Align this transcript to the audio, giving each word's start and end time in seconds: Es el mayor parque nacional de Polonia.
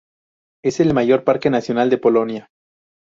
Es 0.65 0.79
el 0.79 0.95
mayor 0.95 1.23
parque 1.23 1.51
nacional 1.51 1.91
de 1.91 1.99
Polonia. 1.99 2.49